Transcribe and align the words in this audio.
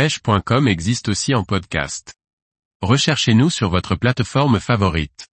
pêche.com 0.00 0.66
existe 0.66 1.10
aussi 1.10 1.34
en 1.34 1.44
podcast. 1.44 2.14
Recherchez-nous 2.80 3.50
sur 3.50 3.68
votre 3.68 3.96
plateforme 3.96 4.58
favorite. 4.58 5.26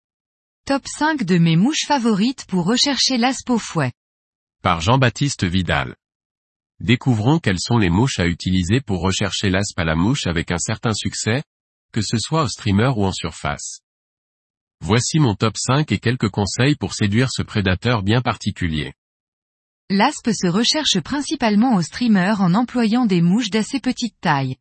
Top 0.65 0.85
5 0.85 1.23
de 1.23 1.37
mes 1.37 1.55
mouches 1.55 1.85
favorites 1.87 2.45
pour 2.49 2.65
rechercher 2.65 3.17
l'aspe 3.17 3.49
au 3.49 3.59
fouet. 3.59 3.93
Par 4.61 4.81
Jean-Baptiste 4.81 5.45
Vidal. 5.45 5.95
Découvrons 6.81 7.39
quelles 7.39 7.61
sont 7.61 7.77
les 7.77 7.89
mouches 7.89 8.19
à 8.19 8.27
utiliser 8.27 8.81
pour 8.81 8.99
rechercher 8.99 9.49
l'aspe 9.49 9.79
à 9.79 9.85
la 9.85 9.95
mouche 9.95 10.27
avec 10.27 10.51
un 10.51 10.57
certain 10.57 10.93
succès, 10.93 11.43
que 11.93 12.01
ce 12.01 12.17
soit 12.17 12.43
au 12.43 12.49
streamer 12.49 12.91
ou 12.93 13.05
en 13.05 13.13
surface. 13.13 13.79
Voici 14.81 15.19
mon 15.19 15.35
top 15.35 15.55
5 15.55 15.93
et 15.93 15.99
quelques 15.99 16.29
conseils 16.29 16.75
pour 16.75 16.93
séduire 16.93 17.29
ce 17.31 17.41
prédateur 17.41 18.03
bien 18.03 18.21
particulier. 18.21 18.95
L'aspe 19.89 20.31
se 20.33 20.47
recherche 20.47 20.99
principalement 20.99 21.75
au 21.75 21.81
streamer 21.81 22.33
en 22.39 22.53
employant 22.53 23.05
des 23.05 23.21
mouches 23.21 23.49
d'assez 23.49 23.79
petite 23.79 24.19
taille. 24.19 24.57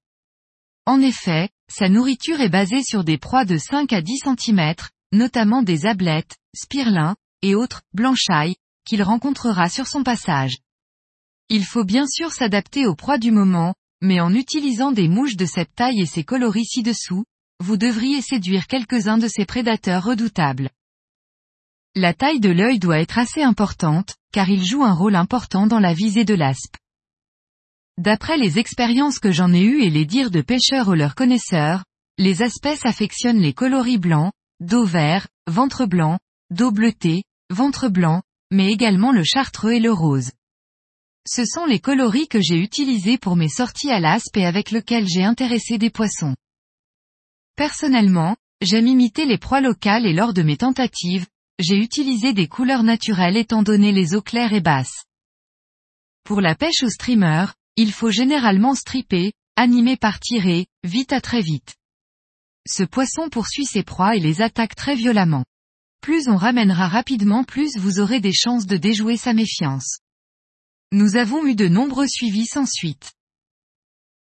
En 0.86 1.00
effet, 1.00 1.48
sa 1.68 1.88
nourriture 1.88 2.40
est 2.40 2.48
basée 2.48 2.84
sur 2.84 3.02
des 3.02 3.18
proies 3.18 3.44
de 3.44 3.58
5 3.58 3.92
à 3.92 4.02
10 4.02 4.20
cm, 4.38 4.74
notamment 5.12 5.62
des 5.62 5.84
ablettes, 5.84 6.36
spirlins, 6.54 7.16
et 7.42 7.56
autres, 7.56 7.82
blanchailles, 7.92 8.54
qu'il 8.86 9.02
rencontrera 9.02 9.68
sur 9.68 9.88
son 9.88 10.04
passage. 10.04 10.58
Il 11.48 11.64
faut 11.64 11.84
bien 11.84 12.06
sûr 12.06 12.32
s'adapter 12.32 12.86
aux 12.86 12.94
proies 12.94 13.18
du 13.18 13.32
moment, 13.32 13.74
mais 14.00 14.20
en 14.20 14.32
utilisant 14.32 14.92
des 14.92 15.08
mouches 15.08 15.36
de 15.36 15.46
cette 15.46 15.74
taille 15.74 16.00
et 16.00 16.06
ses 16.06 16.22
coloris 16.22 16.66
ci-dessous, 16.66 17.24
vous 17.58 17.76
devriez 17.76 18.22
séduire 18.22 18.68
quelques-uns 18.68 19.18
de 19.18 19.28
ces 19.28 19.44
prédateurs 19.44 20.04
redoutables. 20.04 20.70
La 21.96 22.14
taille 22.14 22.40
de 22.40 22.50
l'œil 22.50 22.78
doit 22.78 23.00
être 23.00 23.18
assez 23.18 23.42
importante, 23.42 24.16
car 24.36 24.50
il 24.50 24.62
joue 24.62 24.84
un 24.84 24.92
rôle 24.92 25.16
important 25.16 25.66
dans 25.66 25.80
la 25.80 25.94
visée 25.94 26.26
de 26.26 26.34
l'aspe. 26.34 26.76
D'après 27.96 28.36
les 28.36 28.58
expériences 28.58 29.18
que 29.18 29.32
j'en 29.32 29.50
ai 29.54 29.62
eues 29.62 29.80
et 29.80 29.88
les 29.88 30.04
dires 30.04 30.30
de 30.30 30.42
pêcheurs 30.42 30.88
ou 30.88 30.92
leurs 30.92 31.14
connaisseurs, 31.14 31.86
les 32.18 32.42
espèces 32.42 32.84
affectionnent 32.84 33.40
les 33.40 33.54
coloris 33.54 33.96
blancs, 33.96 34.34
dos 34.60 34.84
vert, 34.84 35.26
ventre 35.46 35.86
blanc, 35.86 36.18
dos 36.50 36.70
bleuté, 36.70 37.22
ventre 37.48 37.88
blanc, 37.88 38.20
mais 38.50 38.70
également 38.70 39.10
le 39.10 39.24
chartreux 39.24 39.72
et 39.72 39.80
le 39.80 39.90
rose. 39.90 40.32
Ce 41.26 41.46
sont 41.46 41.64
les 41.64 41.80
coloris 41.80 42.28
que 42.28 42.42
j'ai 42.42 42.58
utilisés 42.58 43.16
pour 43.16 43.36
mes 43.36 43.48
sorties 43.48 43.90
à 43.90 44.00
l'aspe 44.00 44.36
et 44.36 44.44
avec 44.44 44.70
lesquels 44.70 45.08
j'ai 45.08 45.24
intéressé 45.24 45.78
des 45.78 45.88
poissons. 45.88 46.36
Personnellement, 47.56 48.36
j'aime 48.60 48.86
imiter 48.86 49.24
les 49.24 49.38
proies 49.38 49.62
locales 49.62 50.04
et 50.04 50.12
lors 50.12 50.34
de 50.34 50.42
mes 50.42 50.58
tentatives, 50.58 51.24
j'ai 51.58 51.76
utilisé 51.76 52.32
des 52.32 52.48
couleurs 52.48 52.82
naturelles 52.82 53.36
étant 53.36 53.62
donné 53.62 53.92
les 53.92 54.14
eaux 54.14 54.22
claires 54.22 54.52
et 54.52 54.60
basses. 54.60 55.04
Pour 56.24 56.40
la 56.40 56.54
pêche 56.54 56.82
au 56.82 56.90
streamer, 56.90 57.46
il 57.76 57.92
faut 57.92 58.10
généralement 58.10 58.74
stripper, 58.74 59.32
animer 59.56 59.96
par 59.96 60.20
tirer, 60.20 60.66
vite 60.84 61.12
à 61.12 61.20
très 61.20 61.40
vite. 61.40 61.76
Ce 62.68 62.82
poisson 62.82 63.28
poursuit 63.30 63.64
ses 63.64 63.82
proies 63.82 64.16
et 64.16 64.20
les 64.20 64.42
attaque 64.42 64.74
très 64.74 64.96
violemment. 64.96 65.44
Plus 66.00 66.28
on 66.28 66.36
ramènera 66.36 66.88
rapidement 66.88 67.44
plus 67.44 67.76
vous 67.78 68.00
aurez 68.00 68.20
des 68.20 68.32
chances 68.32 68.66
de 68.66 68.76
déjouer 68.76 69.16
sa 69.16 69.32
méfiance. 69.32 70.00
Nous 70.92 71.16
avons 71.16 71.46
eu 71.46 71.54
de 71.54 71.68
nombreux 71.68 72.06
suivis 72.06 72.46
sans 72.46 72.66
suite. 72.66 73.12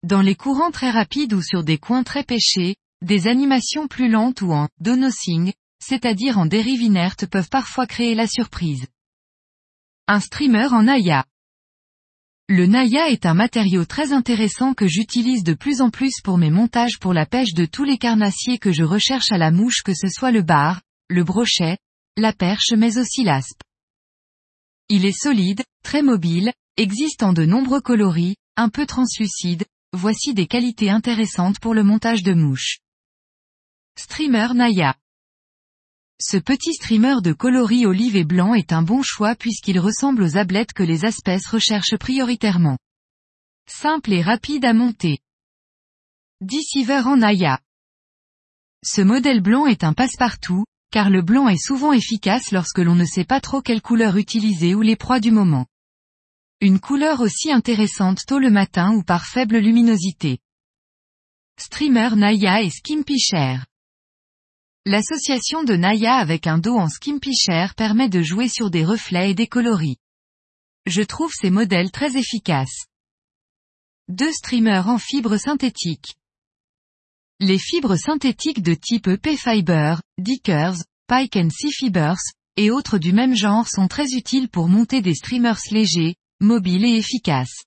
Dans 0.03 0.21
les 0.21 0.35
courants 0.35 0.71
très 0.71 0.91
rapides 0.91 1.33
ou 1.33 1.41
sur 1.41 1.63
des 1.63 1.77
coins 1.77 2.03
très 2.03 2.23
pêchés, 2.23 2.75
des 3.01 3.27
animations 3.27 3.87
plus 3.87 4.09
lentes 4.09 4.41
ou 4.41 4.53
en 4.53 4.67
donosing, 4.79 5.53
c'est-à-dire 5.79 6.37
en 6.37 6.45
dérive 6.45 6.81
inerte 6.81 7.25
peuvent 7.25 7.49
parfois 7.49 7.87
créer 7.87 8.15
la 8.15 8.27
surprise. 8.27 8.87
Un 10.07 10.19
streamer 10.19 10.67
en 10.71 10.83
Naya. 10.83 11.25
Le 12.49 12.65
Naya 12.65 13.09
est 13.09 13.25
un 13.25 13.33
matériau 13.33 13.83
très 13.83 14.13
intéressant 14.13 14.73
que 14.73 14.87
j'utilise 14.87 15.43
de 15.43 15.53
plus 15.53 15.81
en 15.81 15.89
plus 15.89 16.21
pour 16.23 16.37
mes 16.37 16.49
montages 16.49 16.97
pour 16.97 17.13
la 17.13 17.25
pêche 17.25 17.53
de 17.53 17.65
tous 17.65 17.83
les 17.83 17.97
carnassiers 17.97 18.57
que 18.57 18.71
je 18.71 18.83
recherche 18.83 19.31
à 19.31 19.37
la 19.37 19.51
mouche 19.51 19.83
que 19.83 19.93
ce 19.93 20.07
soit 20.07 20.31
le 20.31 20.43
bar, 20.43 20.81
le 21.09 21.25
brochet, 21.25 21.77
la 22.15 22.31
perche 22.31 22.71
mais 22.77 22.97
aussi 22.97 23.23
l'aspe. 23.23 23.61
Il 24.87 25.03
est 25.03 25.17
solide, 25.17 25.63
très 25.83 26.01
mobile, 26.01 26.53
existant 26.77 27.33
de 27.33 27.43
nombreux 27.43 27.81
coloris, 27.81 28.37
un 28.55 28.69
peu 28.69 28.85
translucide, 28.85 29.65
voici 29.91 30.33
des 30.33 30.47
qualités 30.47 30.89
intéressantes 30.89 31.59
pour 31.59 31.73
le 31.73 31.83
montage 31.83 32.23
de 32.23 32.33
mouches. 32.33 32.79
Streamer 33.99 34.53
Naya. 34.53 34.95
Ce 36.19 36.37
petit 36.37 36.73
streamer 36.73 37.21
de 37.21 37.31
coloris 37.31 37.85
olive 37.85 38.15
et 38.15 38.23
blanc 38.23 38.55
est 38.55 38.73
un 38.73 38.81
bon 38.81 39.03
choix 39.03 39.35
puisqu'il 39.35 39.79
ressemble 39.79 40.23
aux 40.23 40.35
ablettes 40.35 40.73
que 40.73 40.81
les 40.81 41.05
espèces 41.05 41.47
recherchent 41.47 41.97
prioritairement. 41.97 42.79
Simple 43.69 44.13
et 44.13 44.21
rapide 44.23 44.65
à 44.65 44.73
monter. 44.73 45.19
Deceiver 46.41 47.03
en 47.05 47.17
Naya. 47.17 47.59
Ce 48.83 49.01
modèle 49.01 49.41
blanc 49.41 49.67
est 49.67 49.83
un 49.83 49.93
passe-partout, 49.93 50.65
car 50.91 51.11
le 51.11 51.21
blanc 51.21 51.49
est 51.49 51.63
souvent 51.63 51.93
efficace 51.93 52.51
lorsque 52.51 52.79
l'on 52.79 52.95
ne 52.95 53.05
sait 53.05 53.25
pas 53.25 53.41
trop 53.41 53.61
quelle 53.61 53.81
couleur 53.81 54.17
utiliser 54.17 54.73
ou 54.73 54.81
les 54.81 54.95
proies 54.95 55.19
du 55.19 55.31
moment. 55.31 55.67
Une 56.61 56.79
couleur 56.79 57.21
aussi 57.21 57.51
intéressante 57.51 58.21
tôt 58.25 58.39
le 58.39 58.49
matin 58.49 58.91
ou 58.93 59.03
par 59.03 59.27
faible 59.27 59.57
luminosité. 59.57 60.39
Streamer 61.59 62.15
Naya 62.15 62.63
et 62.63 62.71
Skimpy. 62.71 63.19
L'association 64.89 65.65
de 65.65 65.75
Naya 65.75 66.15
avec 66.15 66.47
un 66.47 66.59
dos 66.59 66.77
en 66.77 66.87
skimpy 66.87 67.35
share 67.35 67.75
permet 67.75 68.07
de 68.07 68.21
jouer 68.21 68.47
sur 68.47 68.69
des 68.69 68.85
reflets 68.85 69.31
et 69.31 69.33
des 69.33 69.45
coloris. 69.45 69.97
Je 70.85 71.01
trouve 71.01 71.33
ces 71.33 71.49
modèles 71.49 71.91
très 71.91 72.15
efficaces. 72.15 72.85
Deux 74.07 74.31
streamers 74.31 74.87
en 74.87 74.97
fibres 74.97 75.35
synthétiques. 75.35 76.15
Les 77.41 77.59
fibres 77.59 77.97
synthétiques 77.97 78.61
de 78.61 78.75
type 78.75 79.09
EP 79.09 79.35
Fiber, 79.35 79.99
Dickers, 80.19 80.77
Pike 81.07 81.35
and 81.35 81.49
Sea 81.49 81.73
Fibers, 81.73 82.21
et 82.55 82.71
autres 82.71 82.97
du 82.97 83.11
même 83.11 83.35
genre 83.35 83.67
sont 83.67 83.89
très 83.89 84.13
utiles 84.13 84.47
pour 84.47 84.69
monter 84.69 85.01
des 85.01 85.15
streamers 85.15 85.59
légers, 85.69 86.15
mobiles 86.39 86.85
et 86.85 86.95
efficaces. 86.95 87.65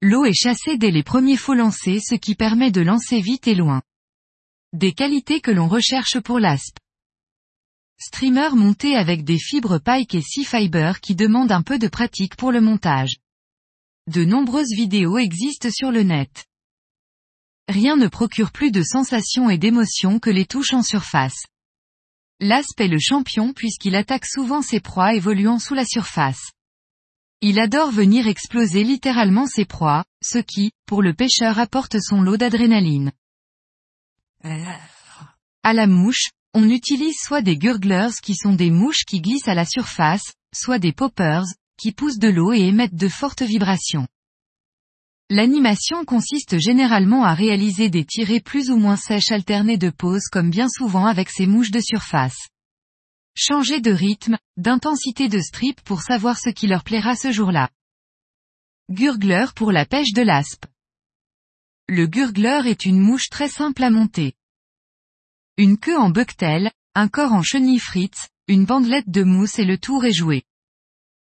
L'eau 0.00 0.24
est 0.24 0.32
chassée 0.32 0.78
dès 0.78 0.92
les 0.92 1.02
premiers 1.02 1.36
faux 1.36 1.52
lancers 1.52 2.00
ce 2.02 2.14
qui 2.14 2.36
permet 2.36 2.70
de 2.70 2.80
lancer 2.80 3.20
vite 3.20 3.46
et 3.48 3.54
loin. 3.54 3.82
Des 4.72 4.92
qualités 4.92 5.40
que 5.40 5.50
l'on 5.50 5.66
recherche 5.66 6.20
pour 6.20 6.38
l'aspe. 6.38 6.78
Streamer 7.98 8.50
monté 8.54 8.94
avec 8.94 9.24
des 9.24 9.38
fibres 9.38 9.78
Pike 9.78 10.14
et 10.14 10.22
Sea 10.22 10.44
Fiber 10.44 11.00
qui 11.00 11.16
demandent 11.16 11.50
un 11.50 11.62
peu 11.62 11.76
de 11.76 11.88
pratique 11.88 12.36
pour 12.36 12.52
le 12.52 12.60
montage. 12.60 13.16
De 14.06 14.24
nombreuses 14.24 14.72
vidéos 14.72 15.18
existent 15.18 15.70
sur 15.72 15.90
le 15.90 16.04
net. 16.04 16.46
Rien 17.66 17.96
ne 17.96 18.06
procure 18.06 18.52
plus 18.52 18.70
de 18.70 18.84
sensations 18.84 19.50
et 19.50 19.58
d'émotions 19.58 20.20
que 20.20 20.30
les 20.30 20.46
touches 20.46 20.72
en 20.72 20.84
surface. 20.84 21.46
L'aspe 22.38 22.80
est 22.80 22.86
le 22.86 23.00
champion 23.00 23.52
puisqu'il 23.52 23.96
attaque 23.96 24.24
souvent 24.24 24.62
ses 24.62 24.78
proies 24.78 25.14
évoluant 25.14 25.58
sous 25.58 25.74
la 25.74 25.84
surface. 25.84 26.52
Il 27.40 27.58
adore 27.58 27.90
venir 27.90 28.28
exploser 28.28 28.84
littéralement 28.84 29.46
ses 29.46 29.64
proies, 29.64 30.04
ce 30.22 30.38
qui, 30.38 30.70
pour 30.86 31.02
le 31.02 31.12
pêcheur 31.12 31.58
apporte 31.58 31.96
son 32.00 32.20
lot 32.22 32.36
d'adrénaline. 32.36 33.10
À 34.42 35.72
la 35.72 35.86
mouche, 35.86 36.30
on 36.54 36.68
utilise 36.68 37.16
soit 37.18 37.42
des 37.42 37.56
gurglers 37.56 38.20
qui 38.22 38.34
sont 38.34 38.54
des 38.54 38.70
mouches 38.70 39.04
qui 39.06 39.20
glissent 39.20 39.48
à 39.48 39.54
la 39.54 39.66
surface, 39.66 40.32
soit 40.54 40.78
des 40.78 40.92
poppers, 40.92 41.44
qui 41.76 41.92
poussent 41.92 42.18
de 42.18 42.28
l'eau 42.28 42.52
et 42.52 42.60
émettent 42.60 42.94
de 42.94 43.08
fortes 43.08 43.42
vibrations. 43.42 44.06
L'animation 45.28 46.04
consiste 46.04 46.58
généralement 46.58 47.24
à 47.24 47.34
réaliser 47.34 47.88
des 47.88 48.04
tirées 48.04 48.40
plus 48.40 48.70
ou 48.70 48.76
moins 48.76 48.96
sèches 48.96 49.30
alternées 49.30 49.78
de 49.78 49.90
pause 49.90 50.24
comme 50.30 50.50
bien 50.50 50.68
souvent 50.68 51.06
avec 51.06 51.30
ces 51.30 51.46
mouches 51.46 51.70
de 51.70 51.80
surface. 51.80 52.48
Changer 53.36 53.80
de 53.80 53.92
rythme, 53.92 54.38
d'intensité 54.56 55.28
de 55.28 55.38
strip 55.38 55.80
pour 55.82 56.02
savoir 56.02 56.36
ce 56.38 56.50
qui 56.50 56.66
leur 56.66 56.82
plaira 56.82 57.14
ce 57.14 57.30
jour-là. 57.30 57.70
Gurgler 58.90 59.46
pour 59.54 59.70
la 59.70 59.86
pêche 59.86 60.12
de 60.12 60.22
l'aspe. 60.22 60.66
Le 61.86 62.06
gurgler 62.06 62.62
est 62.66 62.84
une 62.84 62.98
mouche 62.98 63.28
très 63.30 63.48
simple 63.48 63.84
à 63.84 63.90
monter. 63.90 64.34
Une 65.60 65.76
queue 65.76 65.98
en 65.98 66.08
bucktail, 66.08 66.70
un 66.94 67.08
corps 67.08 67.34
en 67.34 67.42
chenille 67.42 67.80
frites, 67.80 68.30
une 68.48 68.64
bandelette 68.64 69.10
de 69.10 69.24
mousse 69.24 69.58
et 69.58 69.66
le 69.66 69.76
tour 69.76 70.06
est 70.06 70.12
joué. 70.14 70.44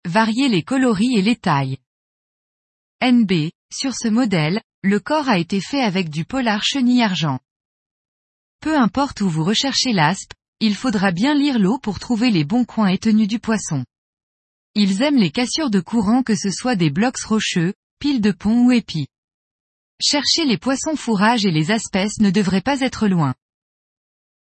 Variez 0.03 0.49
les 0.49 0.63
coloris 0.63 1.17
et 1.17 1.21
les 1.21 1.37
tailles. 1.37 1.77
NB, 3.01 3.51
sur 3.73 3.95
ce 3.95 4.09
modèle, 4.09 4.61
le 4.83 4.99
corps 4.99 5.29
a 5.29 5.37
été 5.37 5.61
fait 5.61 5.79
avec 5.79 6.09
du 6.09 6.25
polar 6.25 6.61
chenille 6.61 7.03
argent. 7.03 7.39
Peu 8.59 8.77
importe 8.77 9.21
où 9.21 9.29
vous 9.29 9.45
recherchez 9.45 9.93
l'aspe, 9.93 10.33
il 10.59 10.75
faudra 10.75 11.13
bien 11.13 11.33
lire 11.33 11.57
l'eau 11.57 11.79
pour 11.79 11.97
trouver 11.97 12.29
les 12.29 12.43
bons 12.43 12.65
coins 12.65 12.89
et 12.89 12.97
tenues 12.97 13.27
du 13.27 13.39
poisson. 13.39 13.85
Ils 14.75 15.03
aiment 15.03 15.15
les 15.15 15.31
cassures 15.31 15.69
de 15.69 15.79
courant 15.79 16.21
que 16.21 16.35
ce 16.35 16.51
soit 16.51 16.75
des 16.75 16.89
blocs 16.89 17.21
rocheux, 17.21 17.73
piles 17.99 18.19
de 18.19 18.31
pont 18.31 18.65
ou 18.65 18.73
épis. 18.73 19.07
Chercher 20.01 20.43
les 20.43 20.57
poissons 20.57 20.97
fourrages 20.97 21.45
et 21.45 21.51
les 21.51 21.71
espèces 21.71 22.19
ne 22.19 22.29
devrait 22.29 22.59
pas 22.59 22.81
être 22.81 23.07
loin. 23.07 23.33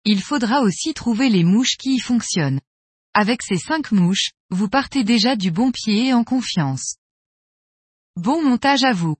Il 0.07 0.21
faudra 0.23 0.61
aussi 0.61 0.93
trouver 0.93 1.31
les 1.31 1.45
mouches 1.45 1.79
qui 1.79 1.95
y 1.95 1.99
fonctionnent. 1.99 2.61
Avec 3.15 3.43
ces 3.43 3.57
cinq 3.57 3.91
mouches, 3.91 4.33
vous 4.51 4.69
partez 4.69 5.03
déjà 5.03 5.35
du 5.35 5.51
bon 5.51 5.73
pied 5.73 6.09
et 6.09 6.13
en 6.13 6.25
confiance. 6.25 6.97
Bon 8.15 8.43
montage 8.43 8.85
à 8.85 8.93
vous. 8.93 9.17